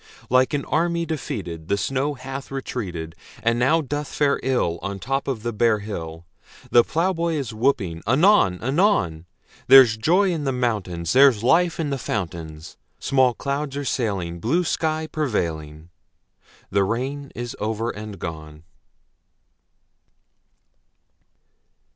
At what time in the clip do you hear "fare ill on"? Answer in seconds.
4.07-4.93